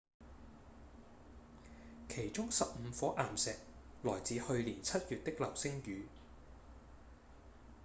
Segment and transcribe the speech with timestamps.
[2.09, 3.55] 其中十五顆岩石
[4.01, 6.07] 來自去年七月的流星雨